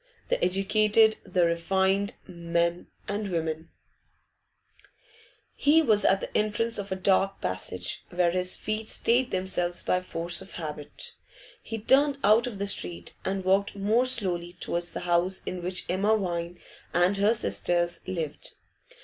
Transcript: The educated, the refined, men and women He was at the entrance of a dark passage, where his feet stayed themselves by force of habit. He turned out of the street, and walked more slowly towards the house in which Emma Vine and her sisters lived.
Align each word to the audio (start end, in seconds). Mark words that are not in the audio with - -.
The 0.29 0.43
educated, 0.43 1.17
the 1.23 1.45
refined, 1.45 2.15
men 2.27 2.87
and 3.07 3.27
women 3.31 3.69
He 5.53 5.83
was 5.83 6.03
at 6.03 6.21
the 6.21 6.35
entrance 6.35 6.79
of 6.79 6.91
a 6.91 6.95
dark 6.95 7.39
passage, 7.39 8.03
where 8.09 8.31
his 8.31 8.55
feet 8.55 8.89
stayed 8.89 9.29
themselves 9.29 9.83
by 9.83 10.01
force 10.01 10.41
of 10.41 10.53
habit. 10.53 11.13
He 11.61 11.77
turned 11.77 12.17
out 12.23 12.47
of 12.47 12.57
the 12.57 12.65
street, 12.65 13.13
and 13.23 13.45
walked 13.45 13.75
more 13.75 14.05
slowly 14.05 14.53
towards 14.53 14.91
the 14.93 15.01
house 15.01 15.43
in 15.45 15.61
which 15.61 15.85
Emma 15.87 16.17
Vine 16.17 16.57
and 16.95 17.17
her 17.17 17.35
sisters 17.35 17.99
lived. 18.07 18.55